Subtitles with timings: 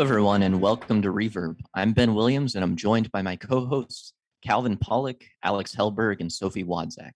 [0.00, 1.60] Everyone, and welcome to Reverb.
[1.74, 6.32] I'm Ben Williams, and I'm joined by my co hosts, Calvin Pollock, Alex Hellberg, and
[6.32, 7.10] Sophie Wadzak.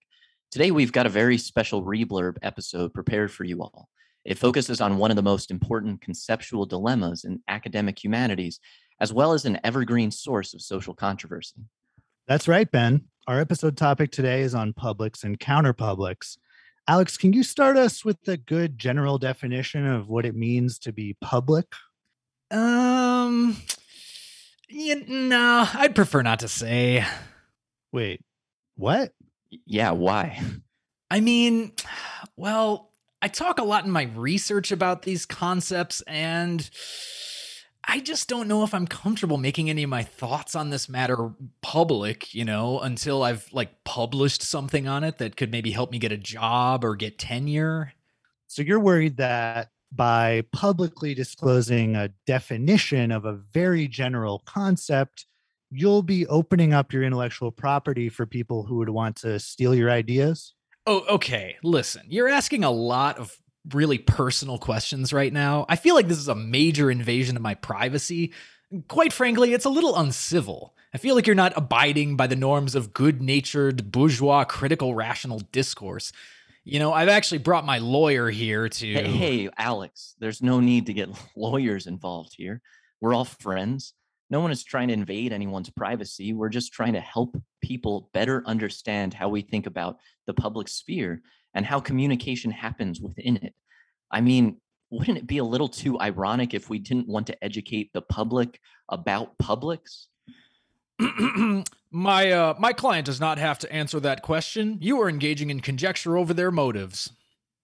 [0.51, 3.89] Today, we've got a very special Reblurb episode prepared for you all.
[4.23, 8.59] It focuses on one of the most important conceptual dilemmas in academic humanities,
[8.99, 11.65] as well as an evergreen source of social controversy.
[12.27, 13.05] That's right, Ben.
[13.27, 16.37] Our episode topic today is on publics and counterpublics.
[16.87, 20.93] Alex, can you start us with a good general definition of what it means to
[20.93, 21.65] be public?
[22.51, 23.57] Um,
[24.69, 27.05] yeah, no, I'd prefer not to say.
[27.91, 28.21] Wait,
[28.75, 29.13] what?
[29.65, 30.41] Yeah, why?
[31.09, 31.71] I mean,
[32.35, 36.69] well, I talk a lot in my research about these concepts, and
[37.87, 41.31] I just don't know if I'm comfortable making any of my thoughts on this matter
[41.61, 45.99] public, you know, until I've like published something on it that could maybe help me
[45.99, 47.93] get a job or get tenure.
[48.47, 55.25] So you're worried that by publicly disclosing a definition of a very general concept,
[55.71, 59.89] you'll be opening up your intellectual property for people who would want to steal your
[59.89, 60.53] ideas?
[60.85, 61.55] Oh, okay.
[61.63, 63.35] Listen, you're asking a lot of
[63.73, 65.65] really personal questions right now.
[65.67, 68.33] I feel like this is a major invasion of my privacy.
[68.87, 70.75] Quite frankly, it's a little uncivil.
[70.93, 75.39] I feel like you're not abiding by the norms of good natured, bourgeois, critical, rational
[75.51, 76.11] discourse.
[76.67, 78.93] You know, I've actually brought my lawyer here to.
[78.93, 82.59] Hey, hey, Alex, there's no need to get lawyers involved here.
[82.99, 83.93] We're all friends.
[84.31, 86.33] No one is trying to invade anyone's privacy.
[86.33, 91.21] We're just trying to help people better understand how we think about the public sphere
[91.53, 93.53] and how communication happens within it.
[94.11, 97.91] I mean, wouldn't it be a little too ironic if we didn't want to educate
[97.93, 98.59] the public
[98.89, 100.07] about publics?
[101.95, 104.77] my uh, my client does not have to answer that question.
[104.81, 107.09] You are engaging in conjecture over their motives.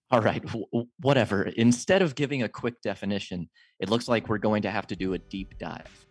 [0.09, 1.43] All right, w- whatever.
[1.43, 3.49] Instead of giving a quick definition,
[3.79, 6.07] it looks like we're going to have to do a deep dive.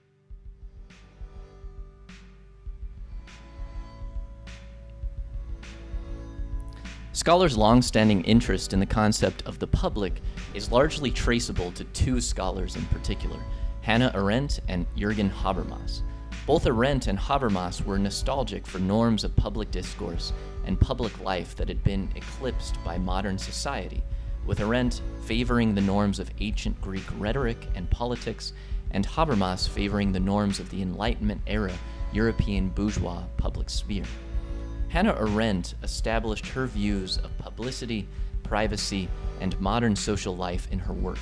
[7.13, 10.21] Scholars' long-standing interest in the concept of the public
[10.53, 13.39] is largely traceable to two scholars in particular,
[13.81, 16.03] Hannah Arendt and Jürgen Habermas.
[16.47, 20.33] Both Arendt and Habermas were nostalgic for norms of public discourse
[20.65, 24.03] and public life that had been eclipsed by modern society,
[24.47, 28.53] with Arendt favoring the norms of ancient Greek rhetoric and politics,
[28.91, 31.75] and Habermas favoring the norms of the Enlightenment era
[32.13, 34.07] European bourgeois public sphere.
[34.89, 38.09] Hannah Arendt established her views of publicity,
[38.43, 39.09] privacy,
[39.41, 41.19] and modern social life in her work,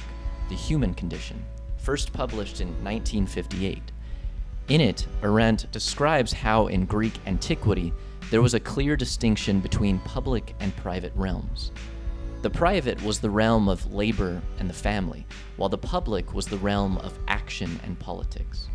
[0.49, 1.45] The Human Condition,
[1.77, 3.93] first published in 1958.
[4.69, 7.91] In it, Arendt describes how in Greek antiquity
[8.31, 11.73] there was a clear distinction between public and private realms.
[12.43, 15.27] The private was the realm of labor and the family,
[15.57, 18.69] while the public was the realm of action and politics.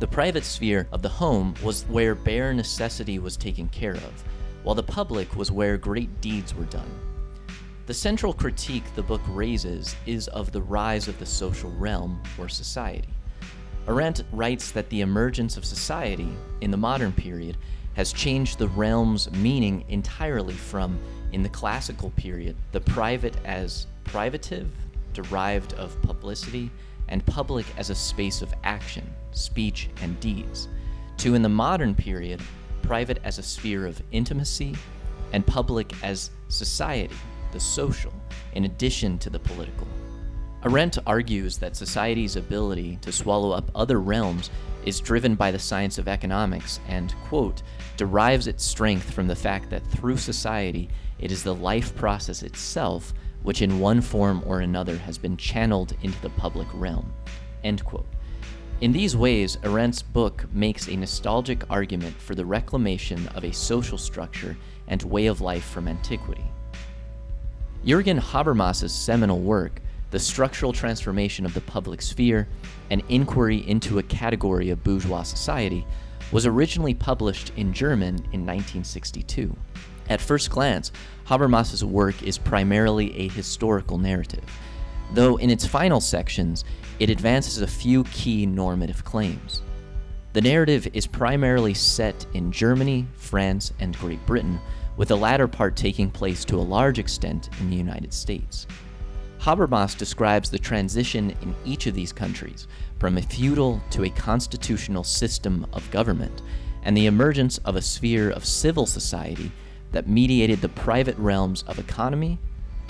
[0.00, 4.24] The private sphere of the home was where bare necessity was taken care of,
[4.62, 6.90] while the public was where great deeds were done.
[7.84, 12.48] The central critique the book raises is of the rise of the social realm or
[12.48, 13.13] society.
[13.86, 16.28] Arendt writes that the emergence of society
[16.62, 17.56] in the modern period
[17.94, 20.98] has changed the realm's meaning entirely from,
[21.32, 24.70] in the classical period, the private as privative,
[25.12, 26.70] derived of publicity,
[27.08, 30.68] and public as a space of action, speech, and deeds,
[31.18, 32.40] to in the modern period,
[32.82, 34.74] private as a sphere of intimacy,
[35.32, 37.14] and public as society,
[37.52, 38.12] the social,
[38.54, 39.86] in addition to the political.
[40.64, 44.50] Arendt argues that society's ability to swallow up other realms
[44.86, 47.62] is driven by the science of economics and, quote,
[47.98, 50.88] derives its strength from the fact that through society,
[51.18, 53.12] it is the life process itself
[53.42, 57.12] which in one form or another has been channeled into the public realm.
[57.62, 58.06] End quote.
[58.80, 63.98] In these ways, Arendt's book makes a nostalgic argument for the reclamation of a social
[63.98, 64.56] structure
[64.88, 66.44] and way of life from antiquity.
[67.84, 69.80] Jürgen Habermas's seminal work,
[70.14, 72.46] The Structural Transformation of the Public Sphere,
[72.88, 75.84] an inquiry into a category of bourgeois society,
[76.30, 79.56] was originally published in German in 1962.
[80.08, 80.92] At first glance,
[81.24, 84.44] Habermas's work is primarily a historical narrative,
[85.14, 86.64] though in its final sections,
[87.00, 89.62] it advances a few key normative claims.
[90.32, 94.60] The narrative is primarily set in Germany, France, and Great Britain,
[94.96, 98.68] with the latter part taking place to a large extent in the United States.
[99.44, 102.66] Habermas describes the transition in each of these countries
[102.98, 106.40] from a feudal to a constitutional system of government
[106.82, 109.52] and the emergence of a sphere of civil society
[109.92, 112.38] that mediated the private realms of economy,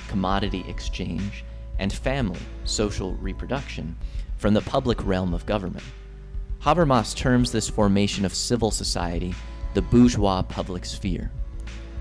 [0.06, 1.44] commodity exchange,
[1.80, 3.96] and family, social reproduction,
[4.36, 5.84] from the public realm of government.
[6.62, 9.34] Habermas terms this formation of civil society
[9.74, 11.32] the bourgeois public sphere.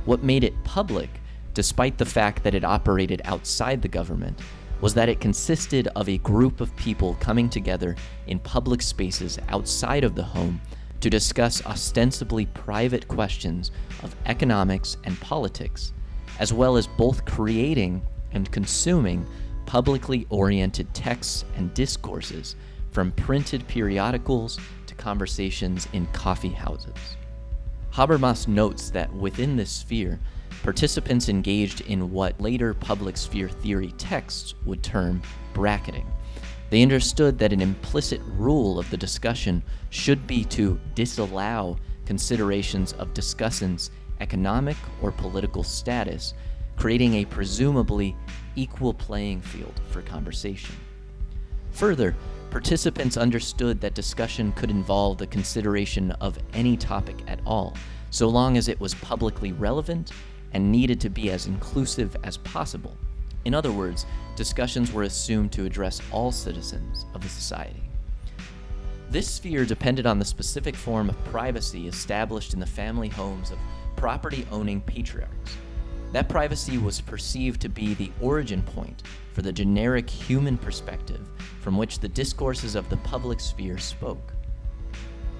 [0.05, 1.09] What made it public,
[1.53, 4.39] despite the fact that it operated outside the government,
[4.81, 7.95] was that it consisted of a group of people coming together
[8.27, 10.59] in public spaces outside of the home
[10.99, 13.71] to discuss ostensibly private questions
[14.03, 15.93] of economics and politics,
[16.39, 18.01] as well as both creating
[18.33, 19.25] and consuming
[19.65, 22.55] publicly oriented texts and discourses
[22.91, 27.17] from printed periodicals to conversations in coffee houses.
[27.91, 30.19] Habermas notes that within this sphere,
[30.63, 35.21] participants engaged in what later public sphere theory texts would term
[35.53, 36.09] bracketing.
[36.69, 39.61] They understood that an implicit rule of the discussion
[39.91, 46.33] should be to disallow considerations of discussants' economic or political status,
[46.77, 48.15] creating a presumably
[48.55, 50.75] equal playing field for conversation.
[51.71, 52.15] Further,
[52.49, 57.75] participants understood that discussion could involve the consideration of any topic at all,
[58.11, 60.11] so long as it was publicly relevant
[60.53, 62.95] and needed to be as inclusive as possible.
[63.45, 64.05] In other words,
[64.35, 67.83] discussions were assumed to address all citizens of the society.
[69.09, 73.59] This sphere depended on the specific form of privacy established in the family homes of
[73.95, 75.57] property owning patriarchs.
[76.13, 79.03] That privacy was perceived to be the origin point
[79.33, 81.27] for the generic human perspective
[81.59, 84.33] from which the discourses of the public sphere spoke.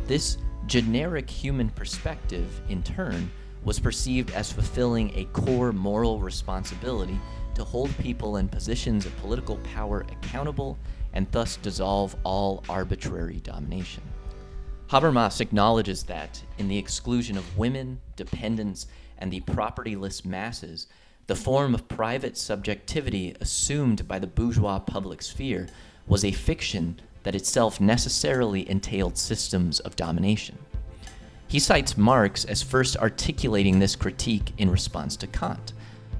[0.07, 3.31] This generic human perspective, in turn,
[3.63, 7.19] was perceived as fulfilling a core moral responsibility
[7.56, 10.77] to hold people in positions of political power accountable
[11.13, 14.04] and thus dissolve all arbitrary domination.
[14.89, 18.88] Habermas acknowledges that, in the exclusion of women, dependents,
[19.18, 20.88] and the propertyless masses,
[21.27, 25.68] the form of private subjectivity assumed by the bourgeois public sphere
[26.06, 30.57] was a fiction that itself necessarily entailed systems of domination.
[31.48, 35.74] He cites Marx as first articulating this critique in response to Kant,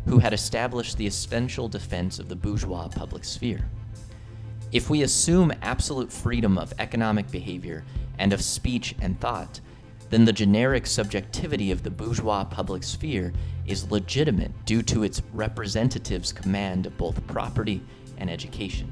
[0.06, 3.70] who had established the essential defense of the bourgeois public sphere.
[4.72, 7.84] If we assume absolute freedom of economic behavior
[8.18, 9.60] and of speech and thought,
[10.10, 13.34] then the generic subjectivity of the bourgeois public sphere
[13.66, 17.82] is legitimate due to its representatives' command of both property
[18.18, 18.92] and education.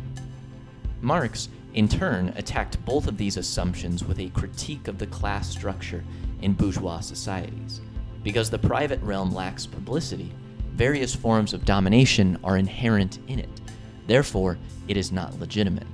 [1.01, 6.04] Marx, in turn, attacked both of these assumptions with a critique of the class structure
[6.41, 7.81] in bourgeois societies.
[8.23, 10.31] Because the private realm lacks publicity,
[10.73, 13.61] various forms of domination are inherent in it.
[14.07, 14.57] Therefore,
[14.88, 15.88] it is not legitimate.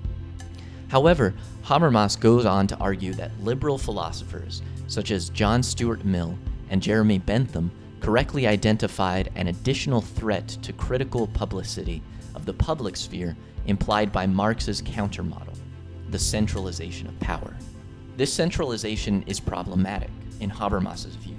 [0.89, 1.33] However,
[1.63, 6.38] Habermas goes on to argue that liberal philosophers, such as John Stuart Mill
[6.69, 12.01] and Jeremy Bentham, correctly identified an additional threat to critical publicity
[12.35, 13.35] of the public sphere
[13.65, 15.57] implied by Marx's countermodel,
[16.09, 17.55] the centralization of power.
[18.15, 20.09] This centralization is problematic
[20.39, 21.38] in Habermas's view,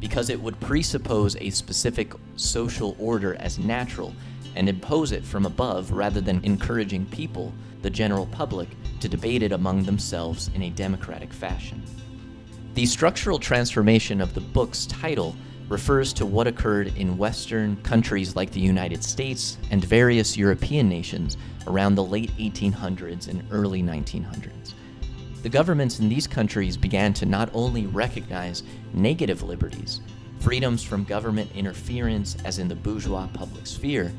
[0.00, 4.14] because it would presuppose a specific social order as natural
[4.54, 8.68] and impose it from above rather than encouraging people, the general public,
[9.00, 11.82] to debate it among themselves in a democratic fashion.
[12.74, 15.36] The structural transformation of the book's title
[15.68, 21.36] refers to what occurred in Western countries like the United States and various European nations
[21.66, 24.74] around the late 1800s and early 1900s
[25.46, 30.00] the governments in these countries began to not only recognize negative liberties,
[30.40, 34.12] freedoms from government interference as in the bourgeois public sphere,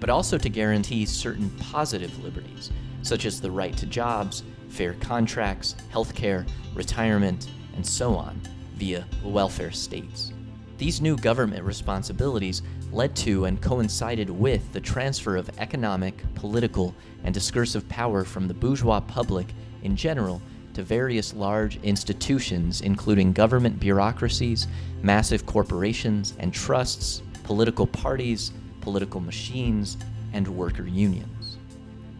[0.00, 5.76] but also to guarantee certain positive liberties, such as the right to jobs, fair contracts,
[5.92, 8.40] healthcare, retirement, and so on,
[8.74, 10.32] via welfare states.
[10.76, 17.32] These new government responsibilities led to and coincided with the transfer of economic, political, and
[17.32, 19.46] discursive power from the bourgeois public
[19.84, 20.42] in general
[20.74, 24.66] to various large institutions, including government bureaucracies,
[25.02, 29.96] massive corporations and trusts, political parties, political machines,
[30.32, 31.58] and worker unions.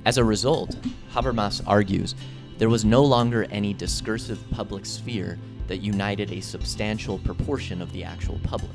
[0.07, 0.77] As a result,
[1.13, 2.15] Habermas argues
[2.59, 8.05] there was no longer any discursive public sphere that united a substantial proportion of the
[8.05, 8.71] actual public.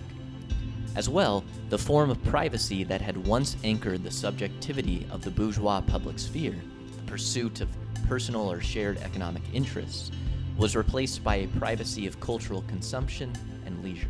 [0.95, 5.81] As well, the form of privacy that had once anchored the subjectivity of the bourgeois
[5.81, 6.55] public sphere,
[6.95, 7.69] the pursuit of
[8.09, 10.11] personal or shared economic interests,
[10.57, 13.31] was replaced by a privacy of cultural consumption
[13.65, 14.09] and leisure.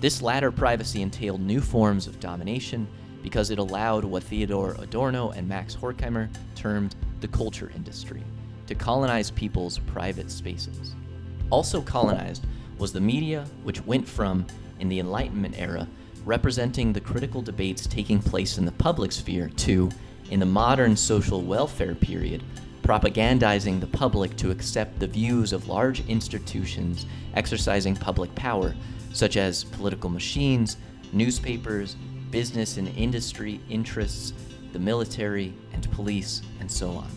[0.00, 2.88] This latter privacy entailed new forms of domination
[3.22, 8.22] because it allowed what Theodor Adorno and Max Horkheimer termed the culture industry
[8.66, 10.96] to colonize people's private spaces.
[11.50, 12.46] Also colonized
[12.78, 14.46] was the media, which went from,
[14.80, 15.86] in the Enlightenment era,
[16.24, 19.90] representing the critical debates taking place in the public sphere to,
[20.30, 22.42] in the modern social welfare period,
[22.84, 28.74] propagandizing the public to accept the views of large institutions exercising public power,
[29.14, 30.76] such as political machines,
[31.10, 31.96] newspapers,
[32.30, 34.34] business and industry interests,
[34.74, 37.08] the military and police, and so on.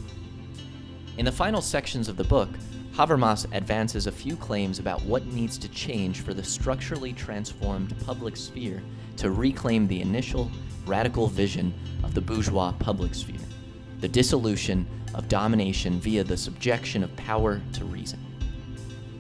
[1.18, 2.50] In the final sections of the book,
[2.94, 8.38] Habermas advances a few claims about what needs to change for the structurally transformed public
[8.38, 8.82] sphere
[9.18, 10.50] to reclaim the initial
[10.86, 13.36] radical vision of the bourgeois public sphere
[14.00, 18.20] the dissolution of domination via the subjection of power to reason.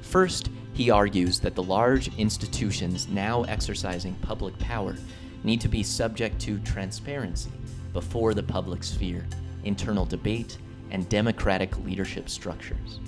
[0.02, 4.96] First, he argues that the large institutions now exercising public power
[5.44, 7.52] need to be subject to transparency
[7.94, 9.26] before the public sphere,
[9.64, 10.58] internal debate,
[10.92, 13.00] and democratic leadership structures.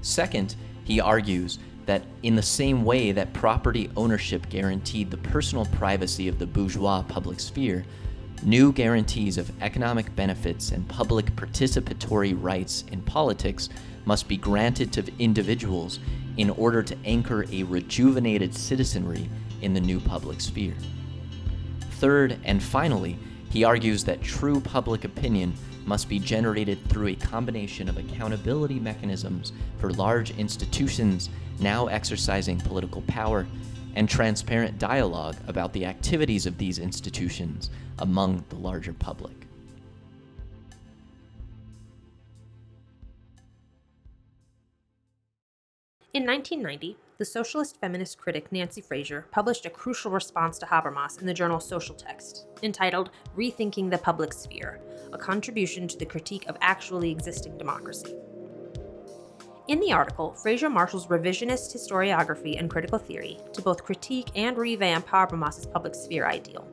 [0.00, 6.28] Second, he argues that in the same way that property ownership guaranteed the personal privacy
[6.28, 7.84] of the bourgeois public sphere,
[8.42, 13.68] new guarantees of economic benefits and public participatory rights in politics
[14.04, 16.00] must be granted to individuals
[16.36, 19.28] in order to anchor a rejuvenated citizenry
[19.60, 20.74] in the new public sphere.
[21.92, 23.18] Third, and finally,
[23.50, 29.52] he argues that true public opinion must be generated through a combination of accountability mechanisms
[29.78, 31.28] for large institutions
[31.60, 33.46] now exercising political power
[33.94, 39.34] and transparent dialogue about the activities of these institutions among the larger public.
[46.14, 51.26] In 1990, the socialist feminist critic Nancy Fraser published a crucial response to Habermas in
[51.26, 54.78] the journal Social Text, entitled Rethinking the Public Sphere
[55.12, 58.14] A Contribution to the Critique of Actually Existing Democracy.
[59.68, 65.06] In the article, Fraser marshals revisionist historiography and critical theory to both critique and revamp
[65.06, 66.66] Habermas's public sphere ideal.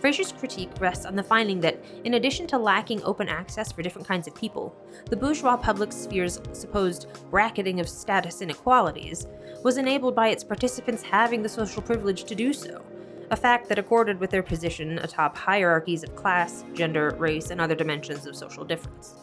[0.00, 4.06] Fraser's critique rests on the finding that, in addition to lacking open access for different
[4.06, 4.74] kinds of people,
[5.10, 9.28] the bourgeois public sphere's supposed bracketing of status inequalities
[9.62, 12.84] was enabled by its participants having the social privilege to do so,
[13.30, 17.76] a fact that accorded with their position atop hierarchies of class, gender, race, and other
[17.76, 19.14] dimensions of social difference.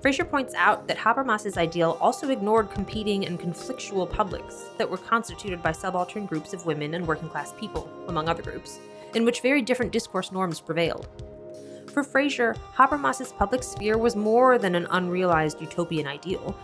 [0.00, 5.60] Fraser points out that Habermas's ideal also ignored competing and conflictual publics that were constituted
[5.60, 8.78] by subaltern groups of women and working class people, among other groups,
[9.14, 11.08] in which very different discourse norms prevailed.
[11.92, 16.56] For Fraser, Habermas's public sphere was more than an unrealized utopian ideal.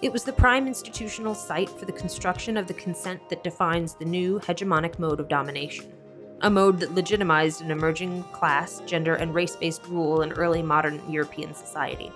[0.00, 4.06] It was the prime institutional site for the construction of the consent that defines the
[4.06, 5.92] new hegemonic mode of domination.
[6.40, 11.02] A mode that legitimized an emerging class, gender, and race based rule in early modern
[11.10, 12.10] European society.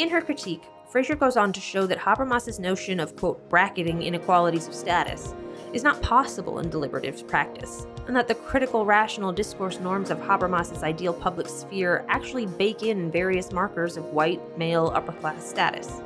[0.00, 4.66] In her critique, Fraser goes on to show that Habermas's notion of, quote, bracketing inequalities
[4.66, 5.34] of status
[5.74, 10.82] is not possible in deliberative practice, and that the critical rational discourse norms of Habermas's
[10.82, 16.00] ideal public sphere actually bake in various markers of white, male, upper class status.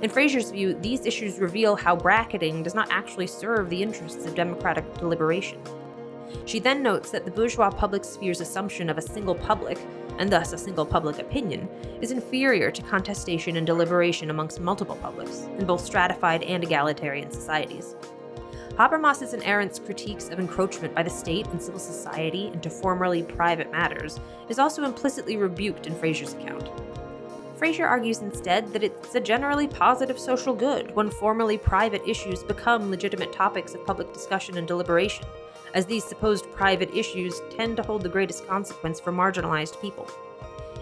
[0.00, 4.34] In Fraser's view, these issues reveal how bracketing does not actually serve the interests of
[4.34, 5.60] democratic deliberation.
[6.46, 9.78] She then notes that the bourgeois public sphere's assumption of a single public
[10.18, 11.68] and thus a single public opinion,
[12.00, 17.94] is inferior to contestation and deliberation amongst multiple publics, in both stratified and egalitarian societies.
[18.76, 23.70] Habermas's and Arendt's critiques of encroachment by the state and civil society into formerly private
[23.70, 26.70] matters is also implicitly rebuked in Fraser's account.
[27.56, 32.90] Fraser argues instead that it's a generally positive social good when formerly private issues become
[32.90, 35.26] legitimate topics of public discussion and deliberation,
[35.74, 40.08] as these supposed private issues tend to hold the greatest consequence for marginalized people.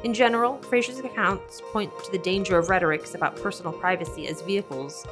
[0.05, 5.05] In general, Fraser's accounts point to the danger of rhetorics about personal privacy as vehicles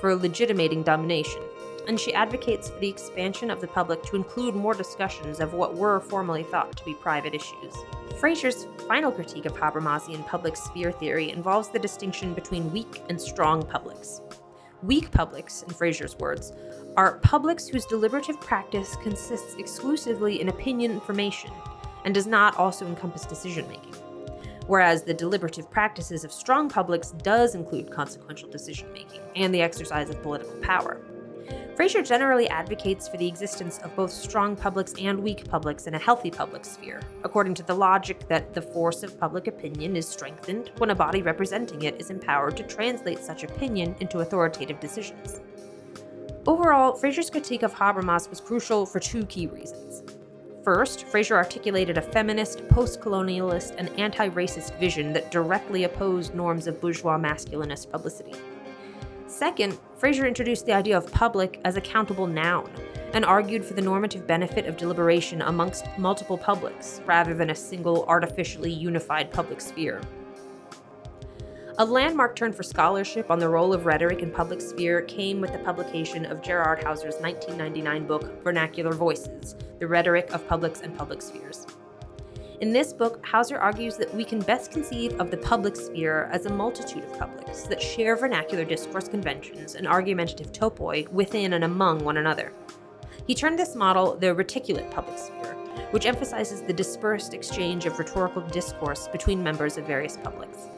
[0.00, 1.42] for legitimating domination,
[1.88, 5.74] and she advocates for the expansion of the public to include more discussions of what
[5.74, 7.74] were formerly thought to be private issues.
[8.18, 13.62] Fraser's final critique of Habermasian public sphere theory involves the distinction between weak and strong
[13.62, 14.20] publics.
[14.82, 16.52] Weak publics, in Fraser's words,
[16.96, 21.50] are publics whose deliberative practice consists exclusively in opinion formation
[22.04, 23.94] and does not also encompass decision making.
[24.66, 30.08] Whereas the deliberative practices of strong publics does include consequential decision making and the exercise
[30.08, 31.00] of political power.
[31.76, 35.98] Fraser generally advocates for the existence of both strong publics and weak publics in a
[35.98, 40.70] healthy public sphere, according to the logic that the force of public opinion is strengthened
[40.78, 45.40] when a body representing it is empowered to translate such opinion into authoritative decisions.
[46.46, 50.02] Overall, Fraser's critique of Habermas was crucial for two key reasons.
[50.62, 56.66] First, Fraser articulated a feminist, post colonialist, and anti racist vision that directly opposed norms
[56.66, 58.34] of bourgeois masculinist publicity.
[59.26, 62.70] Second, Fraser introduced the idea of public as a countable noun
[63.14, 68.04] and argued for the normative benefit of deliberation amongst multiple publics rather than a single
[68.06, 70.02] artificially unified public sphere.
[71.78, 75.52] A landmark turn for scholarship on the role of rhetoric in public sphere came with
[75.52, 81.20] the publication of Gerard Hauser's 1999 book, Vernacular Voices The Rhetoric of Publics and Public
[81.20, 81.66] Spheres.
[82.60, 86.46] In this book, Hauser argues that we can best conceive of the public sphere as
[86.46, 92.04] a multitude of publics that share vernacular discourse conventions and argumentative topoi within and among
[92.04, 92.52] one another.
[93.26, 95.56] He termed this model the reticulate public sphere,
[95.90, 100.68] which emphasizes the dispersed exchange of rhetorical discourse between members of various publics.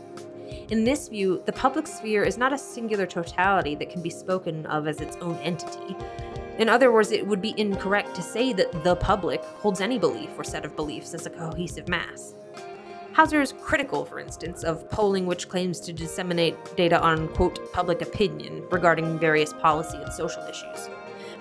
[0.68, 4.66] In this view, the public sphere is not a singular totality that can be spoken
[4.66, 5.96] of as its own entity,
[6.58, 10.30] in other words, it would be incorrect to say that the public holds any belief
[10.38, 12.35] or set of beliefs as a cohesive mass.
[13.12, 18.00] Hauser is critical, for instance, of polling which claims to disseminate data on, quote, public
[18.00, 20.88] opinion regarding various policy and social issues.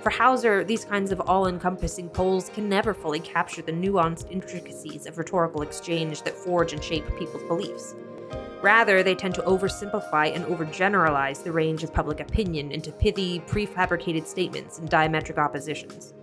[0.02, 5.06] For Hauser, these kinds of all encompassing polls can never fully capture the nuanced intricacies
[5.06, 7.96] of rhetorical exchange that forge and shape people's beliefs.
[8.66, 14.26] Rather, they tend to oversimplify and overgeneralize the range of public opinion into pithy, prefabricated
[14.26, 16.16] statements and diametric oppositions.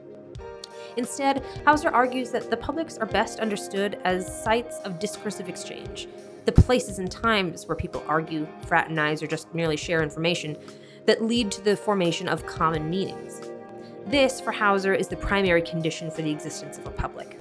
[0.97, 6.09] Instead, Hauser argues that the publics are best understood as sites of discursive exchange,
[6.45, 10.57] the places and times where people argue, fraternize, or just merely share information
[11.07, 13.41] that lead to the formation of common meanings.
[14.07, 17.39] This, for Hauser, is the primary condition for the existence of a public.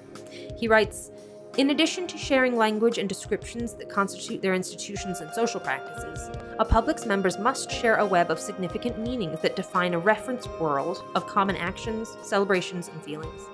[0.55, 1.09] He writes,
[1.57, 6.29] in addition to sharing language and descriptions that constitute their institutions and social practices,
[6.59, 11.03] a public's members must share a web of significant meanings that define a reference world
[11.13, 13.49] of common actions, celebrations, and feelings.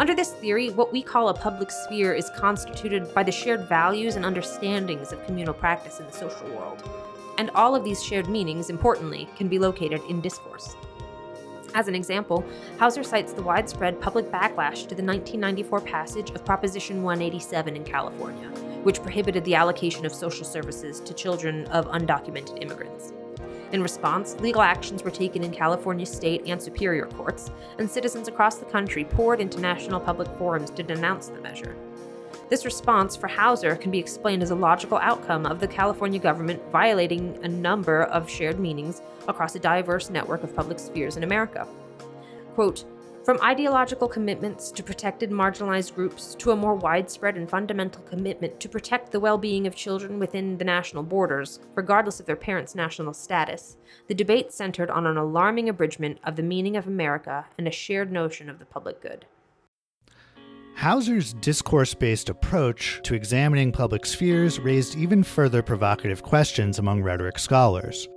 [0.00, 4.16] Under this theory, what we call a public sphere is constituted by the shared values
[4.16, 6.82] and understandings of communal practice in the social world.
[7.38, 10.74] And all of these shared meanings, importantly, can be located in discourse.
[11.74, 12.44] As an example,
[12.78, 18.48] Hauser cites the widespread public backlash to the 1994 passage of Proposition 187 in California,
[18.82, 23.12] which prohibited the allocation of social services to children of undocumented immigrants.
[23.72, 28.56] In response, legal actions were taken in California state and superior courts, and citizens across
[28.56, 31.76] the country poured into national public forums to denounce the measure.
[32.50, 36.60] This response for Hauser can be explained as a logical outcome of the California government
[36.72, 41.64] violating a number of shared meanings across a diverse network of public spheres in America.
[42.54, 42.84] Quote,
[43.24, 48.68] from ideological commitments to protected marginalized groups to a more widespread and fundamental commitment to
[48.68, 53.14] protect the well being of children within the national borders, regardless of their parents' national
[53.14, 53.76] status,
[54.08, 58.10] the debate centered on an alarming abridgment of the meaning of America and a shared
[58.10, 59.24] notion of the public good.
[60.80, 67.38] Hauser's discourse based approach to examining public spheres raised even further provocative questions among rhetoric
[67.38, 68.08] scholars.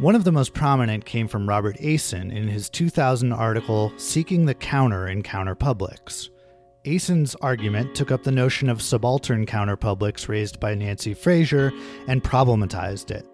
[0.00, 4.52] One of the most prominent came from Robert Asen in his 2000 article Seeking the
[4.52, 6.28] Counter in Counterpublics.
[6.84, 11.72] Asen's argument took up the notion of subaltern counterpublics raised by Nancy Fraser
[12.06, 13.26] and problematized it.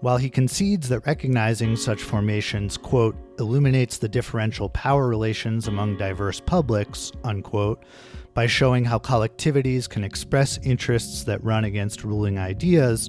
[0.00, 6.38] While he concedes that recognizing such formations, quote, illuminates the differential power relations among diverse
[6.38, 7.82] publics, unquote,
[8.36, 13.08] by showing how collectivities can express interests that run against ruling ideas,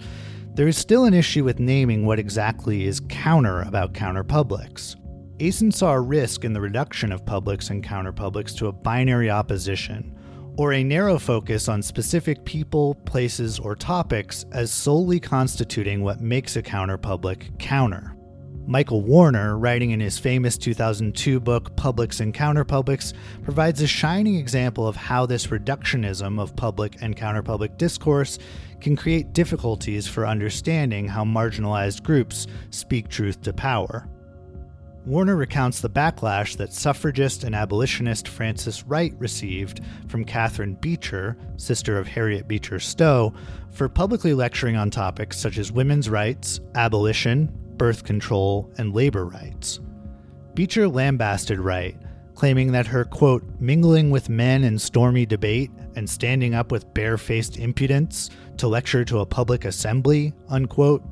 [0.54, 4.96] there is still an issue with naming what exactly is counter about counterpublics.
[5.40, 10.18] Asen saw a risk in the reduction of publics and counterpublics to a binary opposition,
[10.58, 16.56] or a narrow focus on specific people, places, or topics as solely constituting what makes
[16.56, 18.17] a counterpublic counter.
[18.70, 24.86] Michael Warner, writing in his famous 2002 book Publics and Counterpublics, provides a shining example
[24.86, 28.40] of how this reductionism of public and counterpublic discourse
[28.82, 34.10] can create difficulties for understanding how marginalized groups speak truth to power.
[35.06, 41.98] Warner recounts the backlash that suffragist and abolitionist Frances Wright received from Catherine Beecher, sister
[41.98, 43.34] of Harriet Beecher Stowe,
[43.72, 49.80] for publicly lecturing on topics such as women's rights, abolition, birth control, and labor rights.
[50.54, 51.96] Beecher lambasted Wright,
[52.36, 57.58] claiming that her, quote, mingling with men in stormy debate and standing up with barefaced
[57.58, 61.04] impudence to lecture to a public assembly, unquote,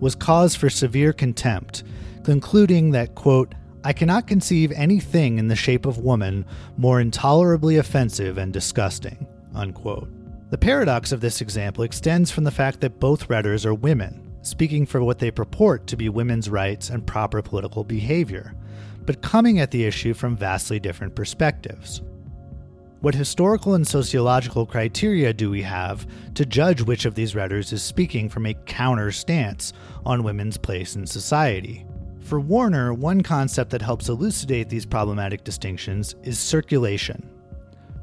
[0.00, 1.84] was cause for severe contempt,
[2.22, 6.46] concluding that, quote, I cannot conceive anything in the shape of woman
[6.78, 10.08] more intolerably offensive and disgusting, unquote.
[10.50, 14.86] The paradox of this example extends from the fact that both writers are women, speaking
[14.86, 18.54] for what they purport to be women's rights and proper political behavior,
[19.04, 22.02] but coming at the issue from vastly different perspectives.
[23.00, 27.82] What historical and sociological criteria do we have to judge which of these writers is
[27.82, 29.72] speaking from a counter stance
[30.06, 31.84] on women's place in society?
[32.20, 37.28] For Warner, one concept that helps elucidate these problematic distinctions is circulation.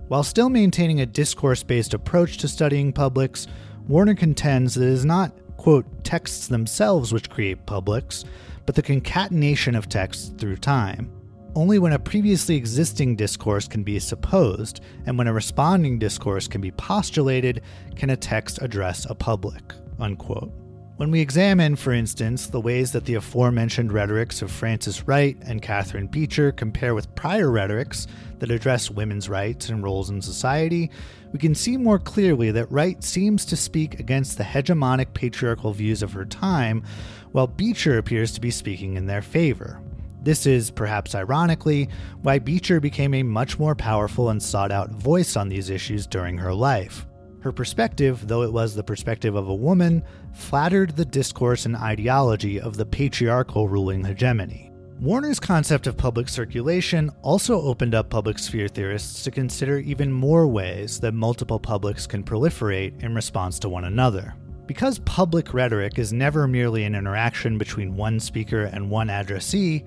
[0.07, 3.47] While still maintaining a discourse based approach to studying publics,
[3.87, 8.25] Warner contends that it is not quote, texts themselves which create publics,
[8.65, 11.11] but the concatenation of texts through time.
[11.53, 16.61] Only when a previously existing discourse can be supposed, and when a responding discourse can
[16.61, 17.61] be postulated,
[17.95, 19.61] can a text address a public.
[19.99, 20.51] Unquote.
[21.01, 25.59] When we examine, for instance, the ways that the aforementioned rhetorics of Frances Wright and
[25.59, 28.05] Catherine Beecher compare with prior rhetorics
[28.37, 30.91] that address women's rights and roles in society,
[31.31, 36.03] we can see more clearly that Wright seems to speak against the hegemonic patriarchal views
[36.03, 36.83] of her time,
[37.31, 39.81] while Beecher appears to be speaking in their favor.
[40.21, 41.89] This is, perhaps ironically,
[42.21, 46.37] why Beecher became a much more powerful and sought out voice on these issues during
[46.37, 47.07] her life.
[47.41, 52.61] Her perspective, though it was the perspective of a woman, flattered the discourse and ideology
[52.61, 54.71] of the patriarchal ruling hegemony.
[54.99, 60.45] Warner's concept of public circulation also opened up public sphere theorists to consider even more
[60.45, 64.35] ways that multiple publics can proliferate in response to one another.
[64.67, 69.83] Because public rhetoric is never merely an interaction between one speaker and one addressee,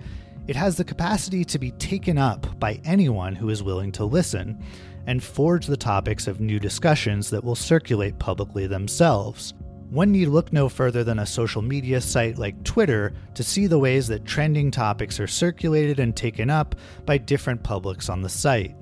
[0.48, 4.62] it has the capacity to be taken up by anyone who is willing to listen
[5.06, 9.54] and forge the topics of new discussions that will circulate publicly themselves.
[9.90, 13.78] One need look no further than a social media site like Twitter to see the
[13.78, 16.74] ways that trending topics are circulated and taken up
[17.06, 18.74] by different publics on the site,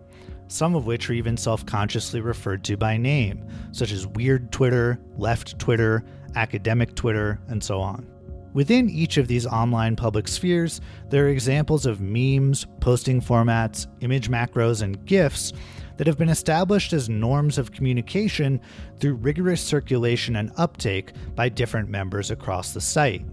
[0.48, 4.98] some of which are even self consciously referred to by name, such as Weird Twitter,
[5.18, 6.04] Left Twitter,
[6.34, 8.06] Academic Twitter, and so on.
[8.54, 14.30] Within each of these online public spheres, there are examples of memes, posting formats, image
[14.30, 15.52] macros, and GIFs
[15.96, 18.60] that have been established as norms of communication
[18.98, 23.24] through rigorous circulation and uptake by different members across the site.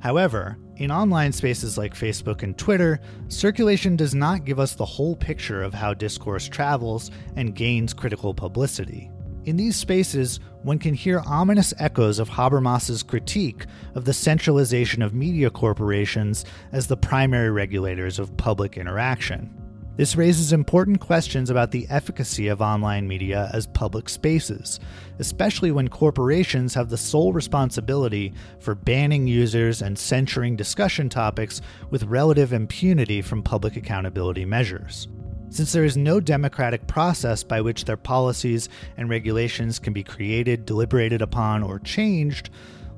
[0.00, 5.16] However, in online spaces like Facebook and Twitter, circulation does not give us the whole
[5.16, 9.10] picture of how discourse travels and gains critical publicity.
[9.46, 15.14] In these spaces, one can hear ominous echoes of Habermas's critique of the centralization of
[15.14, 19.65] media corporations as the primary regulators of public interaction.
[19.96, 24.78] This raises important questions about the efficacy of online media as public spaces,
[25.18, 32.04] especially when corporations have the sole responsibility for banning users and censoring discussion topics with
[32.04, 35.08] relative impunity from public accountability measures.
[35.48, 40.66] Since there is no democratic process by which their policies and regulations can be created,
[40.66, 42.50] deliberated upon, or changed,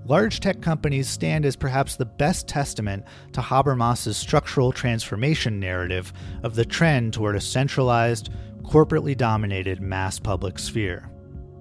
[0.04, 6.54] large tech companies stand as perhaps the best testament to Habermas's structural transformation narrative of
[6.54, 8.30] the trend toward a centralized,
[8.62, 11.10] corporately dominated mass public sphere.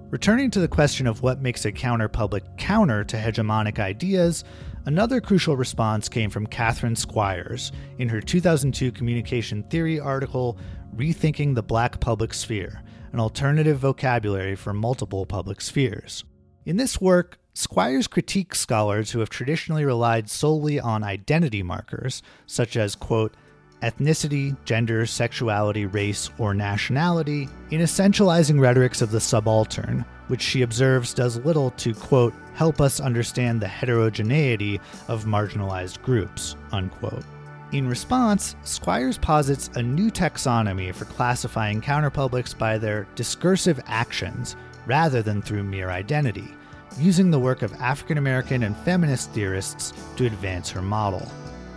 [0.10, 4.46] Returning to the question of what makes a counterpublic counter to hegemonic ideas,
[4.86, 10.58] another crucial response came from Catherine Squires in her 2002 communication theory article,
[10.96, 16.24] Rethinking the Black Public Sphere An Alternative Vocabulary for Multiple Public Spheres.
[16.66, 22.78] In this work, Squires critiques scholars who have traditionally relied solely on identity markers, such
[22.78, 23.34] as, quote,
[23.82, 31.16] ethnicity, gender, sexuality, race, or nationality, in essentializing rhetorics of the subaltern, which she observes
[31.16, 37.24] does little to, quote, help us understand the heterogeneity of marginalized groups, unquote.
[37.72, 45.24] In response, Squires posits a new taxonomy for classifying counterpublics by their discursive actions rather
[45.24, 46.54] than through mere identity,
[47.00, 51.26] using the work of African American and feminist theorists to advance her model.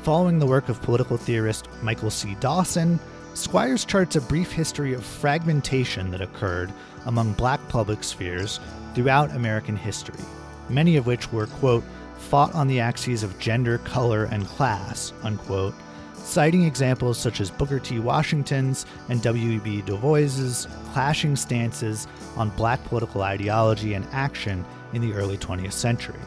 [0.03, 2.37] Following the work of political theorist Michael C.
[2.41, 2.99] Dawson,
[3.35, 6.73] Squires charts a brief history of fragmentation that occurred
[7.07, 8.59] among black public spheres
[8.95, 10.25] throughout American history,
[10.69, 11.85] many of which were, quote,
[12.19, 15.75] fought on the axes of gender, color, and class, unquote,
[16.15, 18.01] citing examples such as Booker T.
[18.01, 19.83] Washington's and W.E.B.
[19.83, 26.19] Du Bois's clashing stances on black political ideology and action in the early 20th century.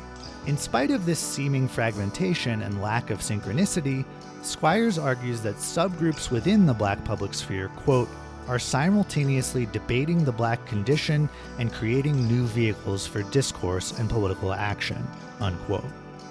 [0.46, 4.06] In spite of this seeming fragmentation and lack of synchronicity,
[4.42, 8.10] Squires argues that subgroups within the black public sphere, quote,
[8.48, 15.02] are simultaneously debating the black condition and creating new vehicles for discourse and political action,
[15.40, 15.86] unquote.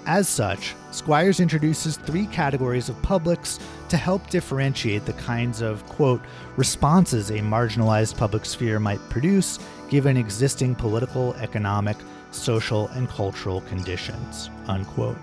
[0.05, 3.57] As such, Squires introduces three categories of publics
[3.89, 6.21] to help differentiate the kinds of, quote,
[6.57, 11.97] responses a marginalized public sphere might produce given existing political, economic,
[12.35, 14.49] social, and cultural conditions.
[14.67, 15.17] Unquote.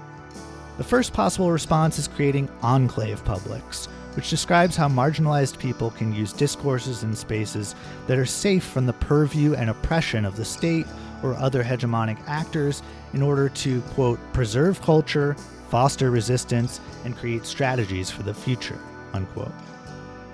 [0.79, 6.33] The first possible response is creating enclave publics, which describes how marginalized people can use
[6.33, 7.75] discourses and spaces
[8.07, 10.87] that are safe from the purview and oppression of the state
[11.23, 15.37] or other hegemonic actors in order to, quote, preserve culture,
[15.69, 18.79] foster resistance, and create strategies for the future,
[19.13, 19.53] unquote.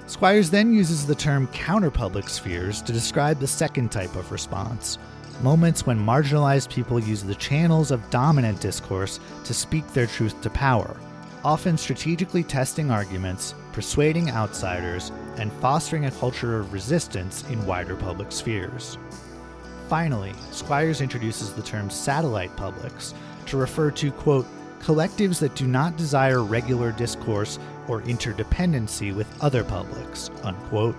[0.06, 4.98] Squires then uses the term counterpublic spheres to describe the second type of response,
[5.42, 10.50] moments when marginalized people use the channels of dominant discourse to speak their truth to
[10.50, 10.96] power,
[11.44, 18.32] often strategically testing arguments, persuading outsiders, and fostering a culture of resistance in wider public
[18.32, 18.98] spheres.
[19.88, 23.14] Finally, Squires introduces the term satellite publics
[23.46, 24.46] to refer to, quote,
[24.80, 30.96] collectives that do not desire regular discourse or interdependency with other publics, unquote,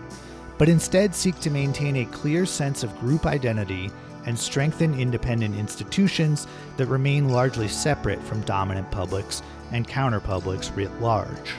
[0.58, 3.92] but instead seek to maintain a clear sense of group identity
[4.28, 11.54] and strengthen independent institutions that remain largely separate from dominant publics and counterpublics writ large.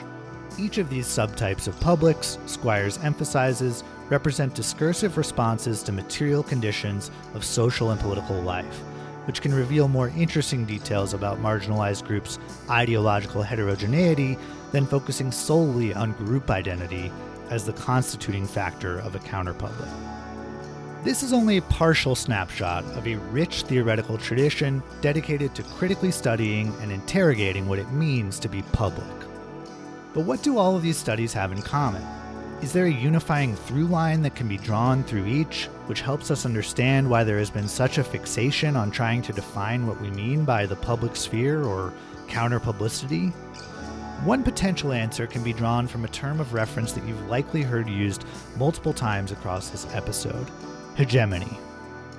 [0.57, 7.43] Each of these subtypes of publics, Squires emphasizes, represent discursive responses to material conditions of
[7.43, 8.79] social and political life,
[9.25, 14.37] which can reveal more interesting details about marginalized groups' ideological heterogeneity
[14.71, 17.11] than focusing solely on group identity
[17.49, 20.18] as the constituting factor of a counterpublic.
[21.01, 26.75] This is only a partial snapshot of a rich theoretical tradition dedicated to critically studying
[26.81, 29.07] and interrogating what it means to be public.
[30.13, 32.05] But what do all of these studies have in common?
[32.61, 36.45] Is there a unifying through line that can be drawn through each, which helps us
[36.45, 40.43] understand why there has been such a fixation on trying to define what we mean
[40.43, 41.93] by the public sphere or
[42.27, 43.29] counter publicity?
[44.25, 47.87] One potential answer can be drawn from a term of reference that you've likely heard
[47.87, 48.25] used
[48.57, 50.51] multiple times across this episode
[50.99, 51.57] hegemony.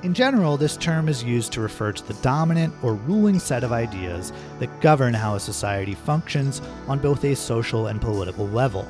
[0.04, 3.72] In general, this term is used to refer to the dominant or ruling set of
[3.72, 8.88] ideas that govern how a society functions on both a social and political level.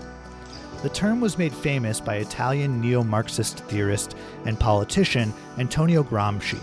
[0.84, 6.62] The term was made famous by Italian neo Marxist theorist and politician Antonio Gramsci,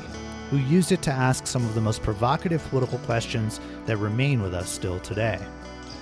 [0.49, 4.53] who used it to ask some of the most provocative political questions that remain with
[4.53, 5.37] us still today.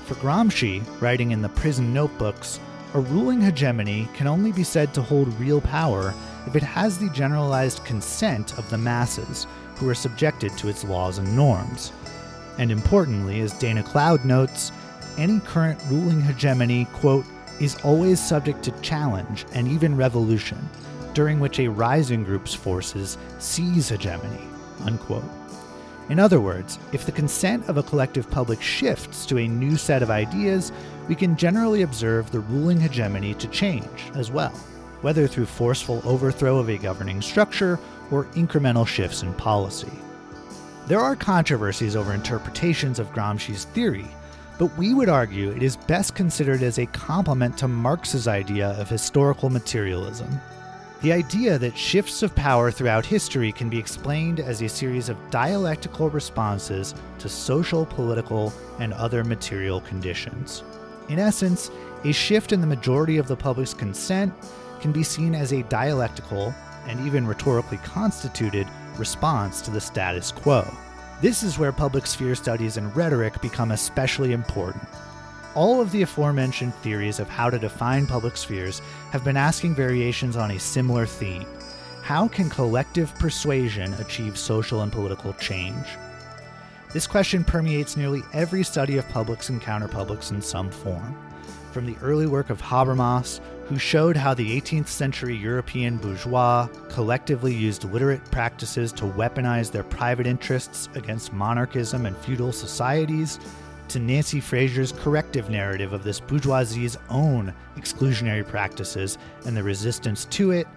[0.06, 2.60] For Gramsci, writing in the prison notebooks,
[2.94, 6.14] a ruling hegemony can only be said to hold real power
[6.48, 11.18] if it has the generalized consent of the masses, who are subjected to its laws
[11.18, 11.92] and norms.
[12.58, 14.72] And importantly, as Dana Cloud notes,
[15.18, 17.26] any current ruling hegemony, quote,
[17.60, 20.58] is always subject to challenge and even revolution,
[21.14, 24.48] during which a rising group's forces seize hegemony,
[24.86, 25.24] unquote.
[26.10, 30.04] In other words, if the consent of a collective public shifts to a new set
[30.04, 30.72] of ideas,
[31.08, 34.54] we can generally observe the ruling hegemony to change as well
[35.02, 37.80] whether through forceful overthrow of a governing structure
[38.12, 39.92] or incremental shifts in policy.
[40.88, 44.08] There are controversies over interpretations of Gramsci's theory,
[44.60, 48.90] but we would argue it is best considered as a complement to Marx's idea of
[48.90, 50.30] historical materialism.
[51.02, 55.18] The idea that shifts of power throughout history can be explained as a series of
[55.30, 60.64] dialectical responses to social, political, and other material conditions.
[61.10, 61.70] In essence,
[62.04, 64.34] a shift in the majority of the public's consent
[64.82, 66.54] can be seen as a dialectical
[66.88, 70.66] and even rhetorically constituted response to the status quo.
[71.22, 74.84] This is where public sphere studies and rhetoric become especially important.
[75.56, 80.36] All of the aforementioned theories of how to define public spheres have been asking variations
[80.36, 81.46] on a similar theme.
[82.04, 85.88] How can collective persuasion achieve social and political change?
[86.94, 91.18] This question permeates nearly every study of publics and counterpublics in some form.
[91.76, 97.54] From the early work of Habermas who showed how the 18th century European bourgeois collectively
[97.54, 103.42] used literate practices to weaponize their private interests against monarchism and feudal societies,
[103.90, 110.52] to Nancy Fraser's corrective narrative of this bourgeoisie's own exclusionary practices and the resistance to
[110.52, 110.70] it,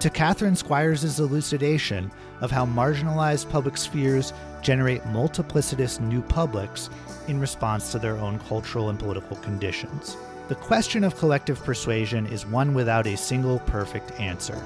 [0.00, 2.10] to Catherine Squires' elucidation
[2.42, 6.90] of how marginalized public spheres generate multiplicitous new publics
[7.28, 10.18] in response to their own cultural and political conditions.
[10.46, 14.62] The question of collective persuasion is one without a single perfect answer.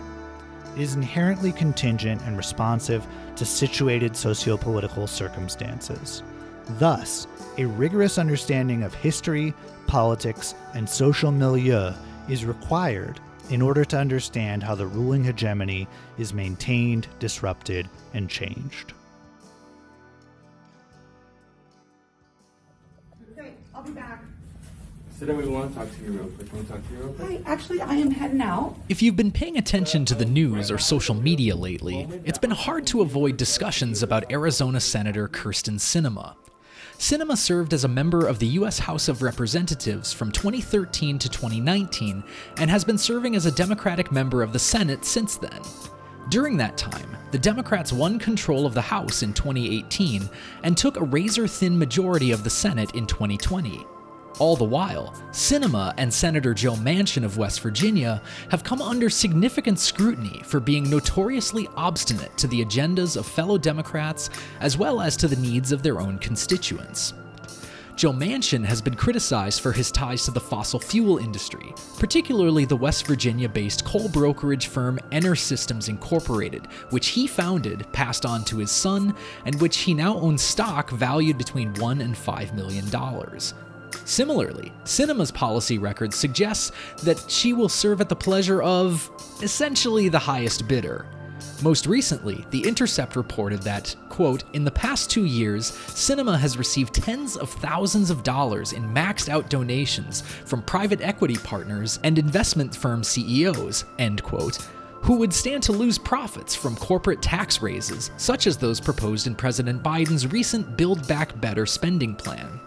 [0.75, 6.25] It is inherently contingent and responsive to situated sociopolitical circumstances.
[6.81, 9.55] Thus, a rigorous understanding of history,
[9.87, 11.93] politics, and social milieu
[12.29, 15.87] is required in order to understand how the ruling hegemony
[16.19, 18.95] is maintained, disrupted, and changed.
[25.19, 26.49] Sit we want to talk to you real quick.
[26.49, 27.45] Can we talk to you real quick?
[27.45, 28.77] Hi, actually, I am heading out.
[28.89, 32.87] If you've been paying attention to the news or social media lately, it's been hard
[32.87, 36.37] to avoid discussions about Arizona Senator Kyrsten Sinema.
[36.99, 38.79] Sinema served as a member of the U.S.
[38.79, 42.23] House of Representatives from 2013 to 2019
[42.59, 45.63] and has been serving as a Democratic member of the Senate since then.
[46.29, 50.31] During that time, the Democrats won control of the House in 2018
[50.63, 53.85] and took a razor thin majority of the Senate in 2020.
[54.39, 59.81] All the while, Sinema and Senator Joe Manchin of West Virginia have come under significant
[59.81, 65.27] scrutiny for being notoriously obstinate to the agendas of fellow Democrats as well as to
[65.27, 67.15] the needs of their own constituents.
[67.97, 72.77] Joe Manchin has been criticized for his ties to the fossil fuel industry, particularly the
[72.77, 78.71] West Virginia based coal brokerage firm Enersystems Incorporated, which he founded, passed on to his
[78.71, 82.89] son, and which he now owns stock valued between $1 and $5 million.
[84.05, 86.73] Similarly, Sinema's policy record suggests
[87.03, 89.11] that she will serve at the pleasure of
[89.43, 91.07] essentially the highest bidder.
[91.63, 96.95] Most recently, The Intercept reported that, quote, in the past two years, Sinema has received
[96.95, 102.75] tens of thousands of dollars in maxed out donations from private equity partners and investment
[102.75, 104.59] firm CEOs, end quote,
[105.03, 109.35] who would stand to lose profits from corporate tax raises, such as those proposed in
[109.35, 112.61] President Biden's recent Build Back Better spending plan.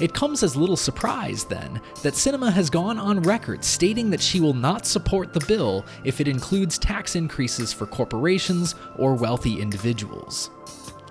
[0.00, 4.40] It comes as little surprise, then, that Sinema has gone on record stating that she
[4.40, 10.50] will not support the bill if it includes tax increases for corporations or wealthy individuals.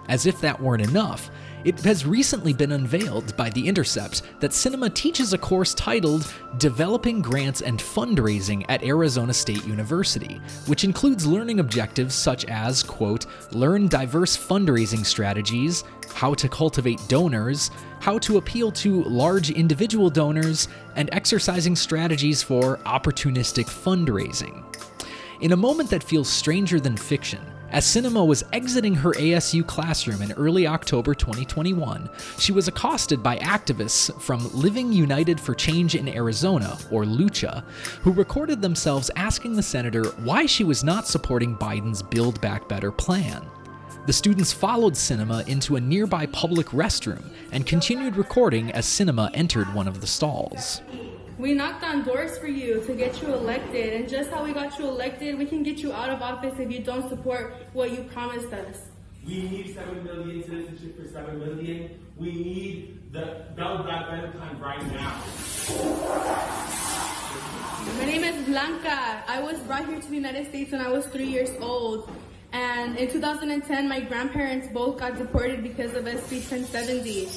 [0.07, 1.29] As if that weren't enough,
[1.63, 7.21] it has recently been unveiled by The Intercept that Sinema teaches a course titled Developing
[7.21, 13.87] Grants and Fundraising at Arizona State University, which includes learning objectives such as, quote, learn
[13.87, 17.69] diverse fundraising strategies, how to cultivate donors,
[17.99, 24.63] how to appeal to large individual donors, and exercising strategies for opportunistic fundraising.
[25.41, 27.41] In a moment that feels stranger than fiction,
[27.71, 33.37] as Sinema was exiting her ASU classroom in early October 2021, she was accosted by
[33.37, 37.63] activists from Living United for Change in Arizona, or Lucha,
[38.01, 42.91] who recorded themselves asking the senator why she was not supporting Biden's Build Back Better
[42.91, 43.41] plan.
[44.05, 49.73] The students followed Sinema into a nearby public restroom and continued recording as Sinema entered
[49.73, 50.81] one of the stalls.
[51.41, 54.77] We knocked on doors for you to get you elected, and just how we got
[54.77, 58.03] you elected, we can get you out of office if you don't support what you
[58.13, 58.77] promised us.
[59.25, 61.99] We need 7 million citizenship for 7 million.
[62.15, 65.23] We need the Back Better plan right now.
[67.97, 69.23] My name is Blanca.
[69.27, 72.07] I was brought here to the United States when I was three years old.
[72.53, 77.29] And in 2010, my grandparents both got deported because of SB 1070.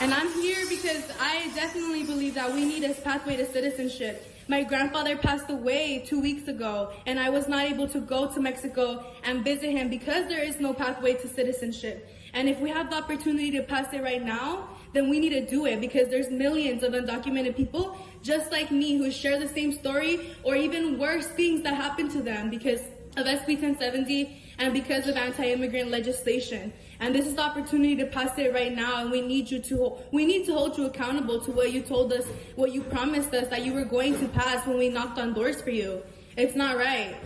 [0.00, 4.26] And I'm here because I definitely believe that we need a pathway to citizenship.
[4.46, 8.40] My grandfather passed away two weeks ago, and I was not able to go to
[8.40, 12.08] Mexico and visit him because there is no pathway to citizenship.
[12.32, 15.46] And if we have the opportunity to pass it right now, then we need to
[15.46, 19.72] do it because there's millions of undocumented people just like me who share the same
[19.72, 22.80] story or even worse things that happen to them because
[23.16, 26.72] of SB 1070 and because of anti-immigrant legislation.
[27.00, 29.96] And this is the opportunity to pass it right now, and we need you to
[30.12, 33.48] we need to hold you accountable to what you told us, what you promised us
[33.48, 36.02] that you were going to pass when we knocked on doors for you.
[36.36, 37.16] It's not right.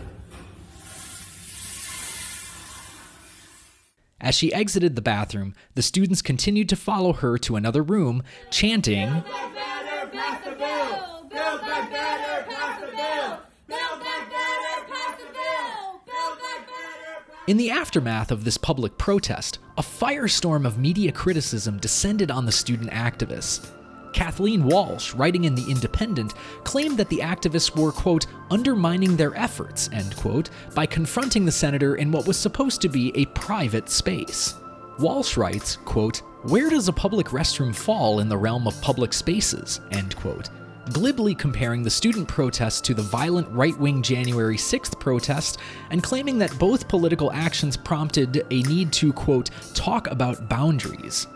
[4.20, 9.10] As she exited the bathroom, the students continued to follow her to another room, chanting,
[9.10, 11.26] Build Back Better, pass the bill!
[11.28, 13.38] Build Back Better, pass the bill!
[13.68, 16.00] Build Back Better, pass the bill!
[16.06, 21.12] Build Back Better, pass In the aftermath of this public protest, a firestorm of media
[21.12, 23.68] criticism descended on the student activists.
[24.14, 29.90] Kathleen Walsh, writing in The Independent, claimed that the activists were, quote, undermining their efforts,
[29.92, 34.54] end quote, by confronting the senator in what was supposed to be a private space.
[34.98, 39.82] Walsh writes, quote, Where does a public restroom fall in the realm of public spaces?
[39.90, 40.48] End quote.
[40.92, 45.58] Glibly comparing the student protests to the violent right wing January 6th protest
[45.90, 51.26] and claiming that both political actions prompted a need to, quote, talk about boundaries.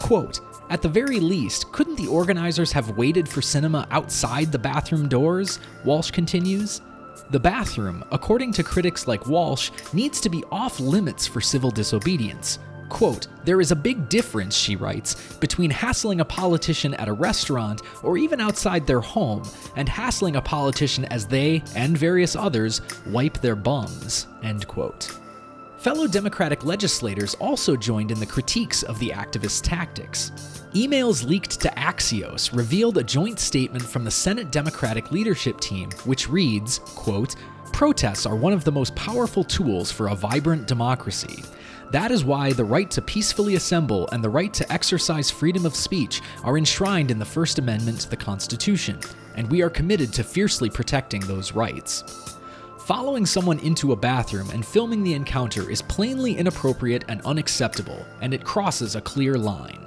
[0.00, 0.40] Quote,
[0.70, 5.60] at the very least, couldn't the organizers have waited for Sinema outside the bathroom doors?
[5.84, 6.80] Walsh continues.
[7.30, 12.60] The bathroom, according to critics like Walsh, needs to be off limits for civil disobedience.
[12.88, 17.82] Quote, there is a big difference, she writes, between hassling a politician at a restaurant
[18.02, 19.42] or even outside their home
[19.76, 24.26] and hassling a politician as they, and various others, wipe their bums.
[24.42, 25.18] End quote.
[25.78, 30.32] Fellow Democratic legislators also joined in the critiques of the activists' tactics.
[30.74, 36.28] Emails leaked to Axios revealed a joint statement from the Senate Democratic leadership team, which
[36.28, 37.36] reads, quote,
[37.72, 41.44] Protests are one of the most powerful tools for a vibrant democracy.
[41.92, 45.76] That is why the right to peacefully assemble and the right to exercise freedom of
[45.76, 48.98] speech are enshrined in the First Amendment to the Constitution,
[49.36, 52.36] and we are committed to fiercely protecting those rights.
[52.86, 58.34] Following someone into a bathroom and filming the encounter is plainly inappropriate and unacceptable, and
[58.34, 59.86] it crosses a clear line.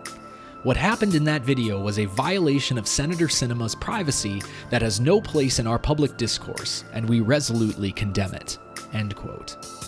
[0.63, 5.21] What happened in that video was a violation of Senator Sinema's privacy that has no
[5.21, 8.57] place in our public discourse, and we resolutely condemn it.
[8.91, 9.78] End quote.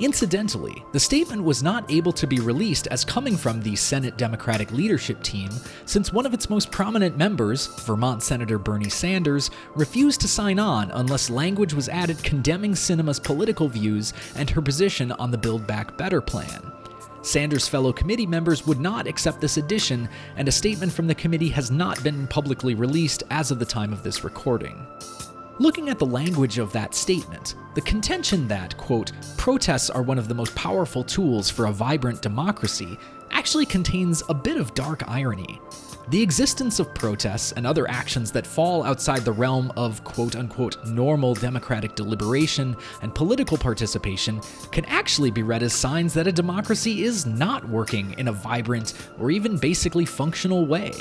[0.00, 4.72] Incidentally, the statement was not able to be released as coming from the Senate Democratic
[4.72, 5.50] leadership team
[5.84, 10.90] since one of its most prominent members, Vermont Senator Bernie Sanders, refused to sign on
[10.92, 15.96] unless language was added condemning Sinema's political views and her position on the Build Back
[15.96, 16.72] Better plan.
[17.22, 21.48] Sanders' fellow committee members would not accept this addition, and a statement from the committee
[21.48, 24.86] has not been publicly released as of the time of this recording.
[25.60, 30.26] Looking at the language of that statement, the contention that, quote, protests are one of
[30.26, 32.98] the most powerful tools for a vibrant democracy
[33.30, 35.60] actually contains a bit of dark irony.
[36.08, 40.84] The existence of protests and other actions that fall outside the realm of quote unquote
[40.86, 44.40] normal democratic deliberation and political participation
[44.72, 48.94] can actually be read as signs that a democracy is not working in a vibrant
[49.20, 50.92] or even basically functional way.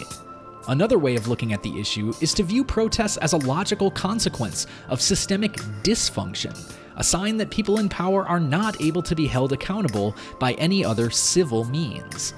[0.67, 4.65] Another way of looking at the issue is to view protests as a logical consequence
[4.87, 5.53] of systemic
[5.83, 6.55] dysfunction,
[6.95, 10.85] a sign that people in power are not able to be held accountable by any
[10.85, 12.33] other civil means.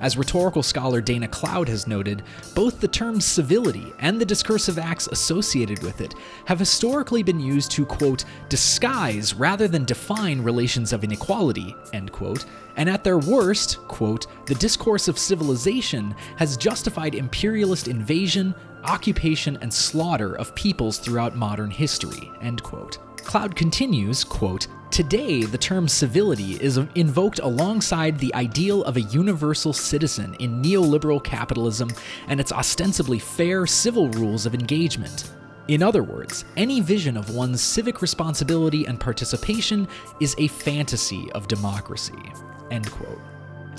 [0.00, 2.22] As rhetorical scholar Dana Cloud has noted,
[2.54, 6.14] both the term civility and the discursive acts associated with it
[6.46, 12.46] have historically been used to, quote, disguise rather than define relations of inequality, end quote,
[12.76, 19.72] and at their worst, quote, the discourse of civilization has justified imperialist invasion, occupation, and
[19.72, 22.98] slaughter of peoples throughout modern history, end quote.
[23.18, 29.72] Cloud continues, quote, Today, the term civility is invoked alongside the ideal of a universal
[29.72, 31.90] citizen in neoliberal capitalism
[32.26, 35.32] and its ostensibly fair civil rules of engagement.
[35.68, 39.86] In other words, any vision of one's civic responsibility and participation
[40.18, 42.32] is a fantasy of democracy.
[42.72, 43.20] End quote.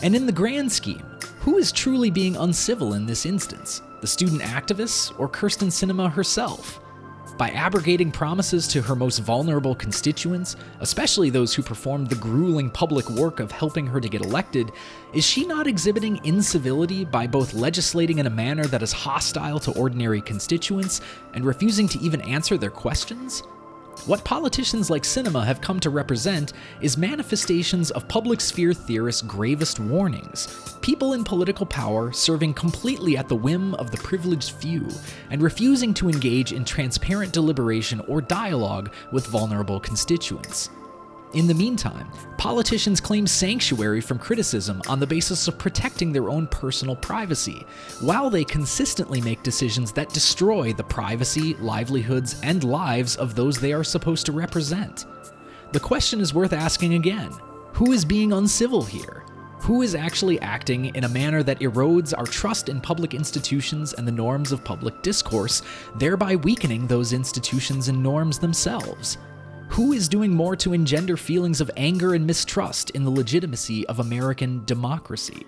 [0.04, 1.06] And in the grand scheme,
[1.42, 3.82] who is truly being uncivil in this instance?
[4.00, 6.80] The student activists or Kyrsten Sinema herself?
[7.42, 13.10] By abrogating promises to her most vulnerable constituents, especially those who performed the grueling public
[13.10, 14.72] work of helping her to get elected,
[15.12, 19.72] is she not exhibiting incivility by both legislating in a manner that is hostile to
[19.72, 21.02] ordinary constituents
[21.34, 23.42] and refusing to even answer their questions?
[24.08, 29.80] What politicians like Sinema have come to represent is manifestations of public sphere theorists' gravest
[29.80, 34.88] warnings people in political power serving completely at the whim of the privileged few
[35.30, 40.72] and refusing to engage in transparent deliberation or dialogue with vulnerable constituents.
[41.34, 46.46] In the meantime, politicians claim sanctuary from criticism on the basis of protecting their own
[46.48, 47.66] personal privacy,
[48.02, 53.72] while they consistently make decisions that destroy the privacy, livelihoods, and lives of those they
[53.72, 55.06] are supposed to represent.
[55.72, 57.32] The question is worth asking again
[57.72, 59.24] who is being uncivil here?
[59.62, 64.06] Who is actually acting in a manner that erodes our trust in public institutions and
[64.06, 65.62] the norms of public discourse,
[65.96, 69.18] thereby weakening those institutions and norms themselves?
[69.76, 74.02] Who is doing more to engender feelings of anger and mistrust in the legitimacy of
[74.02, 75.46] American democracy?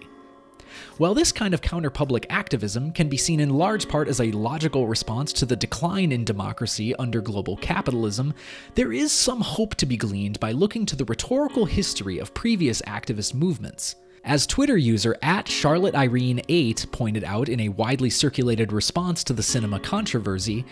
[0.97, 4.87] While this kind of counterpublic activism can be seen in large part as a logical
[4.87, 8.33] response to the decline in democracy under global capitalism,
[8.75, 12.81] there is some hope to be gleaned by looking to the rhetorical history of previous
[12.83, 13.97] activist movements.
[14.23, 19.33] As Twitter user at Charlotte Irene 8 pointed out in a widely circulated response to
[19.33, 20.63] the Sinema controversy,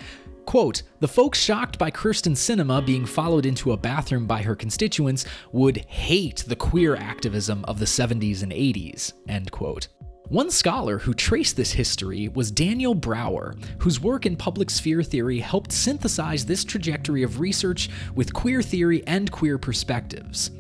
[0.46, 5.26] Quote, the folks shocked by Kyrsten Sinema being followed into a bathroom by her constituents
[5.52, 9.88] would hate the queer activism of the 70s and 80s, end quote.
[10.28, 15.40] One scholar who traced this history was Daniel Brouwer, whose work in public sphere theory
[15.40, 20.52] helped synthesize this trajectory of research with queer theory and queer perspectives.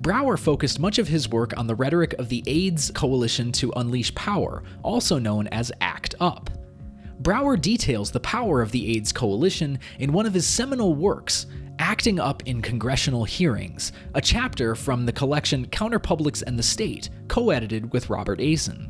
[0.00, 4.14] Brouwer focused much of his work on the rhetoric of the AIDS Coalition to Unleash
[4.14, 6.48] Power, also known as ACT UP.
[7.20, 11.44] Brouwer details the power of the AIDS Coalition in one of his seminal works,
[11.78, 17.50] Acting Up in Congressional Hearings, a chapter from the collection Counterpublics and the State, co
[17.50, 18.88] edited with Robert Asen.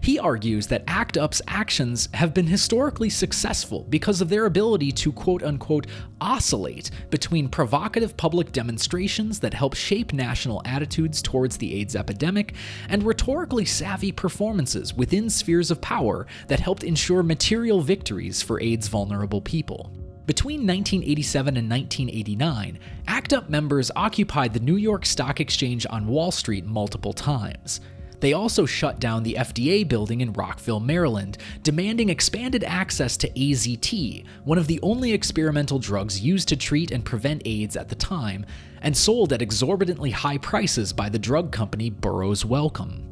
[0.00, 5.12] He argues that ACT UP's actions have been historically successful because of their ability to
[5.12, 5.86] quote unquote
[6.20, 12.54] oscillate between provocative public demonstrations that help shape national attitudes towards the AIDS epidemic
[12.88, 18.88] and rhetorically savvy performances within spheres of power that helped ensure material victories for AIDS
[18.88, 19.92] vulnerable people.
[20.26, 26.30] Between 1987 and 1989, ACT UP members occupied the New York Stock Exchange on Wall
[26.30, 27.82] Street multiple times.
[28.20, 34.24] They also shut down the FDA building in Rockville, Maryland, demanding expanded access to AZT,
[34.44, 38.46] one of the only experimental drugs used to treat and prevent AIDS at the time,
[38.82, 43.10] and sold at exorbitantly high prices by the drug company Burroughs Wellcome.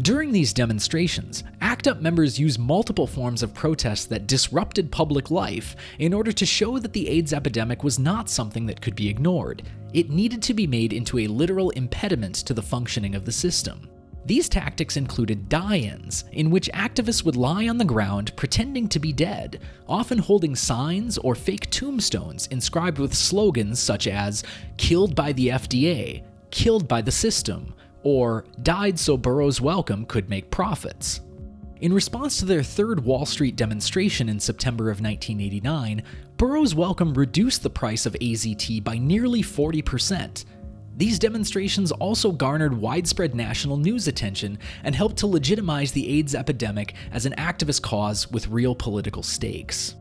[0.00, 5.74] During these demonstrations, ACT UP members used multiple forms of protest that disrupted public life
[5.98, 9.64] in order to show that the AIDS epidemic was not something that could be ignored.
[9.92, 13.88] It needed to be made into a literal impediment to the functioning of the system.
[14.28, 18.98] These tactics included die ins, in which activists would lie on the ground pretending to
[18.98, 24.44] be dead, often holding signs or fake tombstones inscribed with slogans such as,
[24.76, 27.72] killed by the FDA, killed by the system,
[28.02, 31.22] or died so Burroughs Wellcome could make profits.
[31.80, 36.02] In response to their third Wall Street demonstration in September of 1989,
[36.36, 40.44] Burroughs Wellcome reduced the price of AZT by nearly 40%.
[40.98, 46.94] These demonstrations also garnered widespread national news attention and helped to legitimize the AIDS epidemic
[47.12, 49.94] as an activist cause with real political stakes.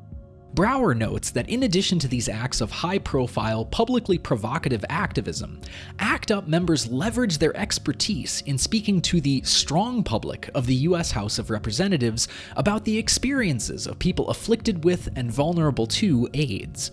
[0.56, 5.62] Brouwer notes that in addition to these acts of high profile, publicly provocative activism,
[6.00, 11.12] ACT UP members leverage their expertise in speaking to the strong public of the US
[11.12, 16.90] House of Representatives about the experiences of people afflicted with and vulnerable to AIDS.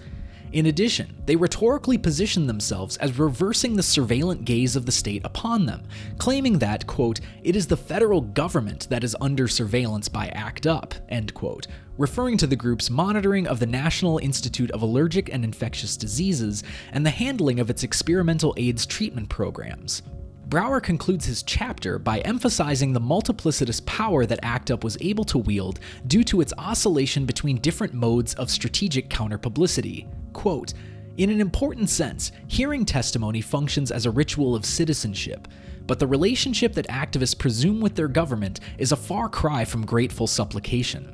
[0.55, 5.67] In addition, they rhetorically position themselves as reversing the surveillant gaze of the state upon
[5.67, 5.83] them,
[6.19, 10.95] claiming that, quote, it is the federal government that is under surveillance by ACT UP,
[11.09, 11.67] end quote,
[11.99, 17.05] referring to the group's monitoring of the National Institute of Allergic and Infectious Diseases and
[17.05, 20.03] the handling of its experimental AIDS treatment programs.
[20.47, 25.39] Brouwer concludes his chapter by emphasizing the multiplicitous power that ACT UP was able to
[25.39, 30.07] wield due to its oscillation between different modes of strategic counterpublicity.
[30.33, 30.75] Quote,
[31.17, 35.49] in an important sense, hearing testimony functions as a ritual of citizenship,
[35.87, 40.27] but the relationship that activists presume with their government is a far cry from grateful
[40.27, 41.14] supplication.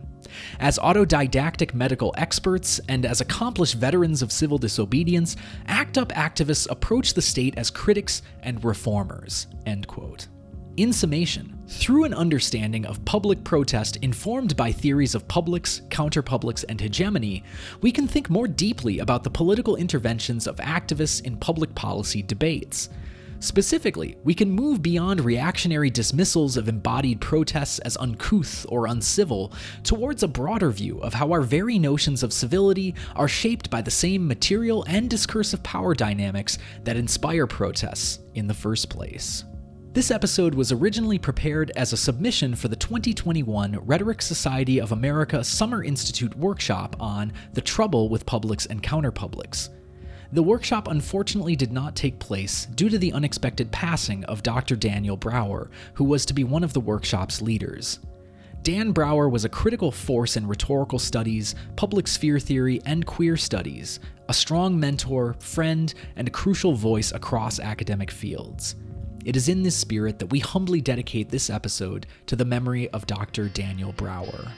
[0.59, 7.15] As autodidactic medical experts and as accomplished veterans of civil disobedience, ACT UP activists approach
[7.15, 9.47] the state as critics and reformers.
[9.67, 10.29] End quote.
[10.77, 16.81] In summation, through an understanding of public protest informed by theories of publics, counterpublics, and
[16.81, 17.45] hegemony,
[17.81, 22.89] we can think more deeply about the political interventions of activists in public policy debates.
[23.41, 30.23] Specifically, we can move beyond reactionary dismissals of embodied protests as uncouth or uncivil towards
[30.23, 34.29] a broader view of how our very notions of civility are shaped by the same
[34.29, 39.45] material and discursive power dynamics that inspire protests in the first place.
[39.93, 45.43] This episode was originally prepared as a submission for the 2021 Rhetoric Society of America
[45.43, 49.71] Summer Institute workshop on the trouble with publics and counterpublics.
[50.33, 54.77] The workshop unfortunately did not take place due to the unexpected passing of Dr.
[54.77, 57.99] Daniel Brouwer, who was to be one of the workshop's leaders.
[58.63, 63.99] Dan Brouwer was a critical force in rhetorical studies, public sphere theory, and queer studies,
[64.29, 68.77] a strong mentor, friend, and a crucial voice across academic fields.
[69.25, 73.07] It is in this spirit that we humbly dedicate this episode to the memory of
[73.07, 73.49] Dr.
[73.49, 74.53] Daniel Brouwer.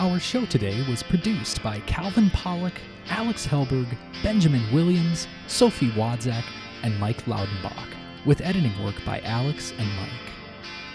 [0.00, 2.80] Our show today was produced by Calvin Pollock,
[3.10, 6.44] Alex Helberg, Benjamin Williams, Sophie Wadzak,
[6.84, 7.88] and Mike Laudenbach,
[8.24, 10.32] with editing work by Alex and Mike.